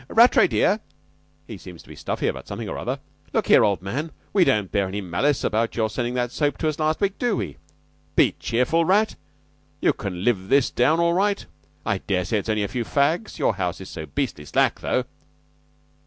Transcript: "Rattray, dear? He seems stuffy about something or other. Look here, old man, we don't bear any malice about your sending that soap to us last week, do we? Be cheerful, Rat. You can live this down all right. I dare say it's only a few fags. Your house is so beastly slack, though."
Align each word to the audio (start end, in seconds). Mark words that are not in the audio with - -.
"Rattray, 0.09 0.47
dear? 0.47 0.79
He 1.45 1.59
seems 1.59 1.85
stuffy 1.99 2.27
about 2.27 2.47
something 2.47 2.67
or 2.67 2.79
other. 2.79 2.99
Look 3.33 3.45
here, 3.49 3.63
old 3.63 3.83
man, 3.83 4.11
we 4.33 4.43
don't 4.43 4.71
bear 4.71 4.87
any 4.87 4.99
malice 4.99 5.43
about 5.43 5.75
your 5.75 5.91
sending 5.91 6.15
that 6.15 6.31
soap 6.31 6.57
to 6.57 6.67
us 6.69 6.79
last 6.79 6.99
week, 7.01 7.19
do 7.19 7.37
we? 7.37 7.57
Be 8.15 8.31
cheerful, 8.39 8.83
Rat. 8.83 9.15
You 9.79 9.93
can 9.93 10.23
live 10.23 10.49
this 10.49 10.71
down 10.71 10.99
all 10.99 11.13
right. 11.13 11.45
I 11.85 11.99
dare 11.99 12.25
say 12.25 12.39
it's 12.39 12.49
only 12.49 12.63
a 12.63 12.67
few 12.67 12.83
fags. 12.83 13.37
Your 13.37 13.57
house 13.57 13.79
is 13.79 13.91
so 13.91 14.07
beastly 14.07 14.45
slack, 14.45 14.79
though." 14.79 15.03